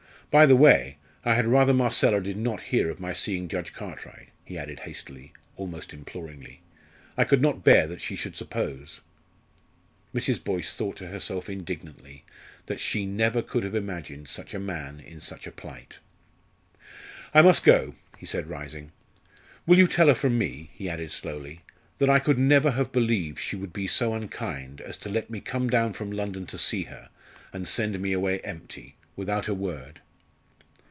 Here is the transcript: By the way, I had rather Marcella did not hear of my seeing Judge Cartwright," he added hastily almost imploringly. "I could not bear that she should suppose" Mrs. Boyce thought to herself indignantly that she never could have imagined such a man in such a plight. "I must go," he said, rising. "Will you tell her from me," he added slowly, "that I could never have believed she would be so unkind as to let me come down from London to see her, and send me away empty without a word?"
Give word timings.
By 0.31 0.45
the 0.45 0.55
way, 0.55 0.95
I 1.25 1.33
had 1.33 1.45
rather 1.45 1.73
Marcella 1.73 2.21
did 2.21 2.37
not 2.37 2.61
hear 2.71 2.89
of 2.89 3.01
my 3.01 3.11
seeing 3.11 3.49
Judge 3.49 3.73
Cartwright," 3.73 4.29
he 4.45 4.57
added 4.57 4.79
hastily 4.79 5.33
almost 5.57 5.93
imploringly. 5.93 6.61
"I 7.17 7.25
could 7.25 7.41
not 7.41 7.65
bear 7.65 7.85
that 7.87 7.99
she 7.99 8.15
should 8.15 8.37
suppose" 8.37 9.01
Mrs. 10.15 10.41
Boyce 10.41 10.73
thought 10.73 10.95
to 10.95 11.07
herself 11.07 11.49
indignantly 11.49 12.23
that 12.67 12.79
she 12.79 13.05
never 13.05 13.41
could 13.41 13.63
have 13.65 13.75
imagined 13.75 14.29
such 14.29 14.53
a 14.53 14.57
man 14.59 15.01
in 15.01 15.19
such 15.19 15.47
a 15.47 15.51
plight. 15.51 15.99
"I 17.33 17.41
must 17.41 17.65
go," 17.65 17.95
he 18.17 18.25
said, 18.25 18.47
rising. 18.47 18.93
"Will 19.65 19.77
you 19.77 19.85
tell 19.87 20.07
her 20.07 20.15
from 20.15 20.37
me," 20.37 20.69
he 20.73 20.89
added 20.89 21.11
slowly, 21.11 21.59
"that 21.97 22.09
I 22.09 22.19
could 22.19 22.39
never 22.39 22.71
have 22.71 22.93
believed 22.93 23.37
she 23.37 23.57
would 23.57 23.73
be 23.73 23.85
so 23.85 24.13
unkind 24.13 24.79
as 24.79 24.95
to 24.99 25.09
let 25.09 25.29
me 25.29 25.41
come 25.41 25.69
down 25.69 25.91
from 25.91 26.09
London 26.09 26.45
to 26.45 26.57
see 26.57 26.83
her, 26.83 27.09
and 27.51 27.67
send 27.67 27.99
me 27.99 28.13
away 28.13 28.39
empty 28.45 28.95
without 29.17 29.49
a 29.49 29.53
word?" 29.53 29.99